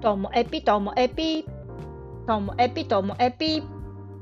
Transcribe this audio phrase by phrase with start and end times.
[0.00, 1.44] ともエピともエピ
[2.26, 3.62] ともエピともエピ。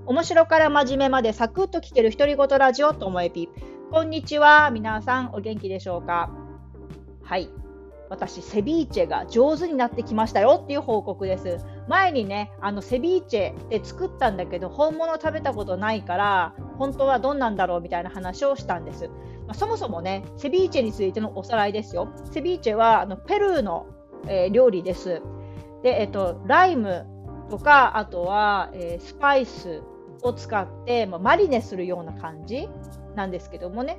[0.07, 3.49] 面白から真面目までサクッと聞ける独り言ラジオともエピ。
[3.93, 4.71] こんにちは。
[4.71, 6.31] 皆さんお元気でしょうか？
[7.23, 7.49] はい。
[8.11, 11.59] 私セビーチェが上手になってきましたよっていう報告です。
[11.87, 19.09] 前にねあのセビーチェで作ったんだけど本物食べたことないから本当はどんなんだろうみたいな話をしたんです、
[19.47, 22.09] まあ、そもそもねセビーチェについてのおさらいですよ。
[22.33, 23.87] セビーチェはあのペルーの、
[24.27, 25.21] えー、料理です。
[25.83, 27.07] で、えっと、ライム
[27.51, 29.83] とかあとは、えー、スパイス
[30.23, 32.69] を使って、まあ、マリネするような感じ
[33.15, 33.99] なんですけどもね。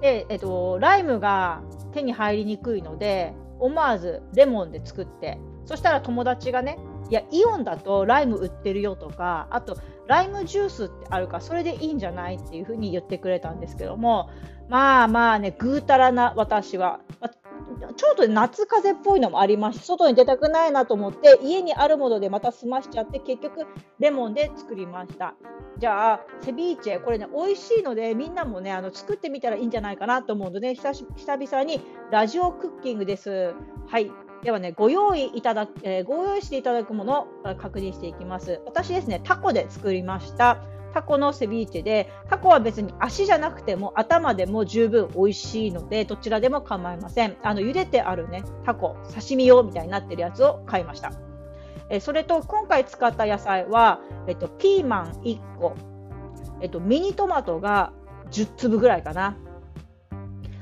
[0.00, 6.78] で、えっと、ライムが手に入りにくいので思わずレモンで作ってそしたら友達がね
[7.10, 14.30] いやイオンだとライム売ってるよとかあとライムジュースってあるからそれでいいんじゃないっていうふうに言ってくれたんですけども
[14.68, 17.30] まあまあねぐうたらな私は、ま
[17.96, 23.66] ちょっと夏風邪っぽいのもありまして外に出たくないなと思って家にあるものでまた済ましちゃって結局
[23.98, 25.34] レモンで作りました。
[25.78, 33.54] じゃあセビーチェこれね美味しいのでみんなもねあの作ってみたらいいんじゃないかなと思うので久々にラジオクッキングです。
[33.86, 34.10] はい。
[34.42, 38.60] ではねご用意いただえー、ご用意していただくものを確認していきます。
[38.66, 40.73] 私ですねタコで作りました。
[40.94, 47.36] タコのセビーチェでタコは別に足じゃなくても頭でも十分美味しいのでどちらでも構いません。
[47.42, 51.10] あの茹でてあるねタコ刺身用みたいになってるやつを買いました。
[51.90, 55.74] えそれと今回使った野菜は、えっと、ピーマン1個、
[56.62, 57.92] えっと、ミニトマトが
[58.30, 59.36] 10粒ぐらいかな。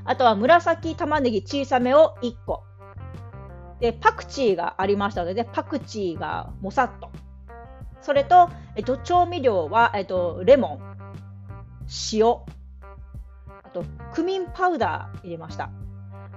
[0.05, 2.65] あとは紫玉ねぎ小さめを1個。
[3.81, 7.11] でパクチーがありましたのでパクチーがもさっと。
[8.03, 10.81] それと、えっと、調味料は、えっと、レモン、
[12.13, 12.27] 塩、
[13.65, 15.71] あと、クミンパウダー入れました。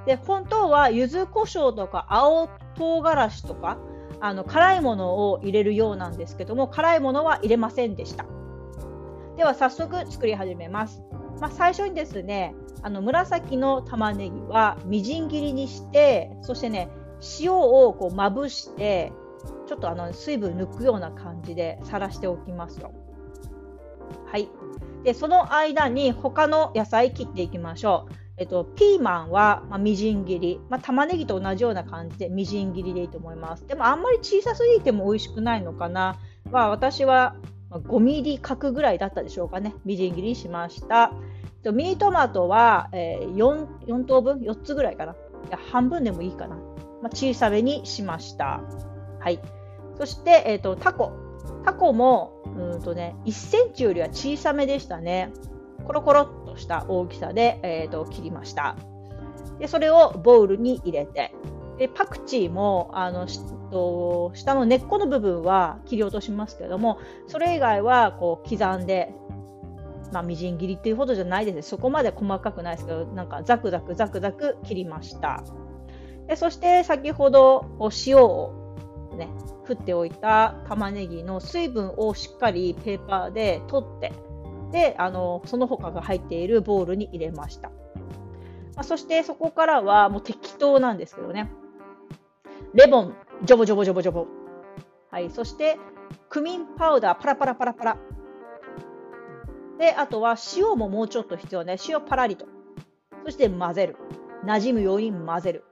[0.05, 3.77] で、本当は柚子胡椒とか青唐辛子とか、
[4.21, 8.25] あの辛いものを入れるようなんですけども、辛いものは入れませんでした。
[9.35, 11.01] では、早速作り始めます。
[11.39, 16.89] まあ、最初にですね、あの紫の玉ねぎはみじん切りにして、そしてね、
[17.39, 19.11] 塩をこうまぶして、
[19.65, 22.93] ちょっとあの水分抜くような感じでさらしておきますよ。
[24.31, 24.49] はい。
[25.03, 28.13] で、その間に他の野菜切っていきましょう。
[28.37, 33.65] えっと、ピーマンは、まあ、みじん切り、まあ、玉ねぎと同じような感じでみじん切りでいいと思います。
[33.65, 36.17] でもあんまり小さすぎても美味しくないのかな。
[36.51, 37.35] まあ、私は
[37.71, 39.73] 5ミリ角ぐらいだったでしょうかね。
[39.85, 41.11] みじん切りしました。
[41.71, 45.15] ミニトマトは、え、4, 4等分 ?4 つぐらいかな。
[45.71, 46.55] 半分でもいいかな。
[46.55, 46.61] ま
[47.05, 48.61] あ、小さめにしました。
[49.25, 49.39] はい。
[49.97, 51.11] そして、えーと、タコ。
[51.65, 55.33] タコもうんと、ね、1センチよりは小さめでしたね。
[55.85, 58.75] コロコロっとした大きさで、えーと、切りました。
[59.59, 61.33] でそれをボウルに入れて
[61.77, 63.27] でパクチーもあの
[63.71, 69.13] と下の根っこの部分は切り落としますけどもそれ以外はこう刻んで、
[70.11, 75.43] まあ、みじん切りっていうほどじゃないですそこまで細かくないですけどなんかザクザクザクザク切りました
[76.27, 78.64] でそして先ほどお塩を
[79.15, 79.29] ね、
[79.63, 84.13] 振っておいた玉ねぎの水分をしっかりペーパーで取って、
[84.71, 87.69] で、あの、その他が入っているボウルに入れました。
[88.75, 91.49] まあ、そしてそこからはもう適当なんですけどね。
[92.73, 94.27] レモン、ジョボジョボジョボジョボ。
[95.11, 95.29] はい。
[95.29, 95.77] そして、
[96.29, 97.97] クミンパウダー、パラパラパラパラ。
[99.79, 101.77] で、あとは塩ももうちょっと必要ね。
[101.87, 102.45] 塩パラリと。
[103.23, 103.97] そして混ぜる。
[104.45, 105.63] 馴染むように混ぜる。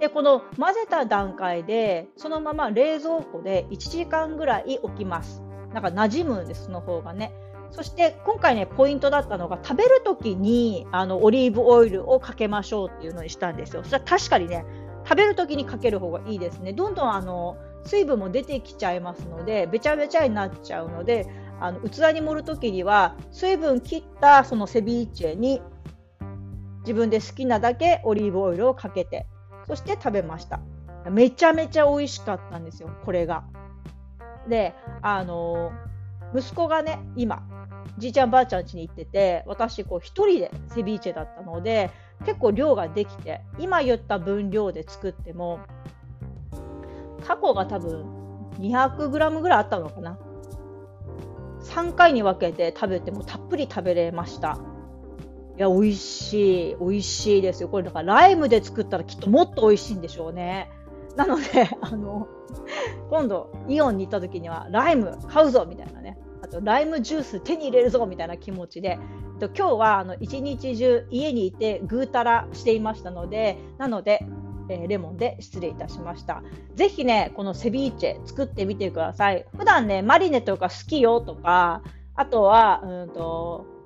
[0.00, 5.42] でこの混ぜた段階でそのまま冷蔵庫で1時間ぐらい置きます。
[5.74, 7.32] なんか馴染むんですその方がね。
[7.70, 13.84] そして今回ねポイントだったのが食べる時にあのオリーブオイルをかけましょうっていうのにしたんですよ。
[13.84, 14.64] それは確かにね
[15.04, 16.72] 食べる時にかける方がいいですね。
[16.72, 21.26] どんどんあの水分も出てきちゃいますのでべちゃべちゃになっちゃうので
[21.60, 25.62] あの器に盛る時には水分切ったそのセビーチェに
[26.80, 29.26] 自分で好きなだけオリーブオイルをかけて
[29.66, 30.60] そして食べました。
[31.10, 33.44] めちゃめちゃ美味しかったんですよ、これが。
[34.48, 35.72] で、あの、
[36.34, 37.42] 息子がね、今、
[37.98, 41.90] じいちゃんばあちゃん家に行ってて、私、こう、一人でセビーチェだったので、
[42.24, 45.60] 結構量ができて、今言った分量で作っても、
[47.26, 50.18] タコが多分 200g ぐらいあったのかな。
[51.62, 54.58] 3回に分けて食べてもたっぷり食べれました。
[55.60, 56.76] いや、美味しい。
[56.80, 57.68] 美味しいですよ。
[57.68, 60.70] これ、だからライムで作ったらきっともっと美味しいんでしょうね。
[61.16, 61.44] なので、
[61.82, 62.28] あの、
[63.10, 66.18] 今度、イオンに行った時には、ライム買うぞみたいなね。
[66.40, 68.98] あと、ライムジュース手に入れるぞみたいな気持ちで、
[69.54, 74.24] 今日はあの一日中家にいてぐうたらしていましたので、なので、
[74.70, 76.42] え、レモンで失礼いたしました。
[76.74, 79.44] ぜひね、このセビーチェ作ってみてください。
[79.58, 81.82] 普段ね、マリネとか好きよとか、
[82.14, 83.79] あとは、うんと、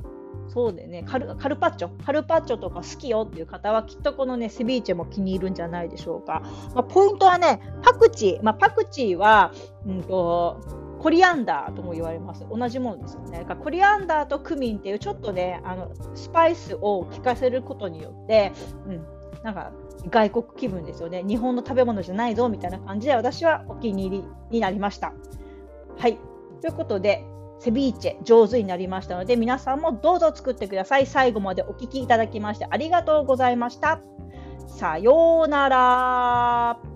[0.49, 6.43] そうでねカル、カルパッチョ、カルパッチョとか好きよっていう方は、きっとこのね、セビーチェも気に入るんじゃないでしょうか。
[6.75, 8.45] まあ、ポイントはね、パクチー。
[8.45, 9.53] まあ、パクチーは、
[9.87, 10.61] うんと、
[11.01, 12.47] コリアンダーとも言われます。
[12.51, 13.45] 同じものですよね。
[13.63, 18.53] コリアンダーとクミンっていうちょっとね、あのスパイスを効かせることによって、
[18.87, 19.07] うん、
[19.43, 19.73] なんか
[20.11, 21.23] 外国気分ですよね。
[21.23, 25.13] 日本の食べ物じゃないぞみたいな感じで私はお気に入りになりました。
[25.99, 26.19] はい。
[26.63, 27.27] ということで、
[27.61, 31.07] セビーチェ上手になりましたので、皆さんもどうぞ作ってください。
[31.07, 34.01] 最後までお聴きいただきましてありがとうございました。
[34.67, 36.94] さようなら。